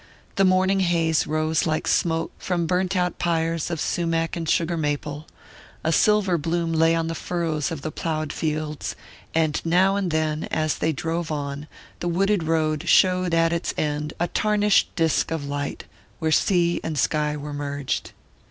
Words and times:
The 0.35 0.45
morning 0.45 0.79
haze 0.79 1.27
rose 1.27 1.67
like 1.67 1.87
smoke 1.87 2.31
from 2.39 2.65
burnt 2.65 2.95
out 2.95 3.19
pyres 3.19 3.69
of 3.69 3.79
sumach 3.79 4.35
and 4.35 4.49
sugar 4.49 4.75
maple; 4.75 5.27
a 5.83 5.91
silver 5.91 6.39
bloom 6.39 6.73
lay 6.73 6.95
on 6.95 7.05
the 7.05 7.13
furrows 7.13 7.69
of 7.69 7.83
the 7.83 7.91
ploughed 7.91 8.33
fields; 8.33 8.95
and 9.35 9.61
now 9.63 9.95
and 9.95 10.09
then, 10.09 10.45
as 10.45 10.79
they 10.79 10.91
drove 10.91 11.31
on, 11.31 11.67
the 11.99 12.07
wooded 12.07 12.41
road 12.41 12.89
showed 12.89 13.35
at 13.35 13.53
its 13.53 13.75
end 13.77 14.13
a 14.19 14.27
tarnished 14.27 14.89
disk 14.95 15.29
of 15.29 15.45
light, 15.45 15.83
where 16.17 16.31
sea 16.31 16.81
and 16.83 16.97
sky 16.97 17.37
were 17.37 17.53
merged. 17.53 18.11